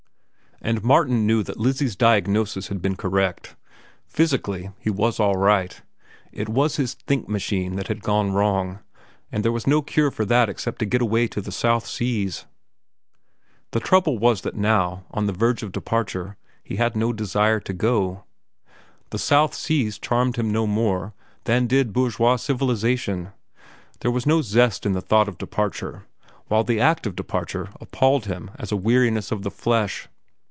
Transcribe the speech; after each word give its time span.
And 0.63 0.83
Martin 0.83 1.25
knew 1.25 1.41
that 1.41 1.57
Lizzie's 1.57 1.95
diagnosis 1.95 2.67
had 2.67 2.83
been 2.83 2.95
correct. 2.95 3.55
Physically 4.05 4.69
he 4.77 4.91
was 4.91 5.19
all 5.19 5.33
right. 5.35 5.81
It 6.31 6.47
was 6.49 6.75
his 6.75 6.93
"think 6.93 7.27
machine" 7.27 7.77
that 7.77 7.87
had 7.87 8.03
gone 8.03 8.33
wrong, 8.33 8.77
and 9.31 9.43
there 9.43 9.51
was 9.51 9.65
no 9.65 9.81
cure 9.81 10.11
for 10.11 10.23
that 10.25 10.49
except 10.49 10.77
to 10.77 10.85
get 10.85 11.01
away 11.01 11.27
to 11.29 11.41
the 11.41 11.51
South 11.51 11.87
Seas. 11.87 12.45
The 13.71 13.79
trouble 13.79 14.19
was 14.19 14.41
that 14.41 14.53
now, 14.55 15.03
on 15.09 15.25
the 15.25 15.33
verge 15.33 15.63
of 15.63 15.71
departure, 15.71 16.37
he 16.63 16.75
had 16.75 16.95
no 16.95 17.11
desire 17.11 17.59
to 17.61 17.73
go. 17.73 18.25
The 19.09 19.17
South 19.17 19.55
Seas 19.55 19.97
charmed 19.97 20.35
him 20.35 20.51
no 20.51 20.67
more 20.67 21.15
than 21.45 21.65
did 21.65 21.91
bourgeois 21.91 22.35
civilization. 22.35 23.31
There 24.01 24.11
was 24.11 24.27
no 24.27 24.43
zest 24.43 24.85
in 24.85 24.93
the 24.93 25.01
thought 25.01 25.27
of 25.27 25.39
departure, 25.39 26.03
while 26.49 26.63
the 26.63 26.79
act 26.79 27.07
of 27.07 27.15
departure 27.15 27.71
appalled 27.81 28.27
him 28.27 28.51
as 28.59 28.71
a 28.71 28.77
weariness 28.77 29.31
of 29.31 29.41
the 29.41 29.49
flesh. 29.49 30.07